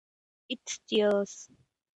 It 0.49 0.79
tears. 0.87 1.47